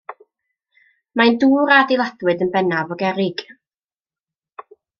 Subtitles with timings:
[1.21, 3.45] Mae'n dŵr a adeiladwyd yn bennaf o gerrig.